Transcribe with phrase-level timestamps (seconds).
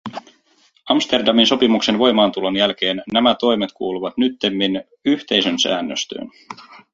[0.89, 6.29] Amsterdamin sopimuksen voimaantulon jälkeen nämä toimet kuuluvat nyttemmin yhteisön säännöstöön.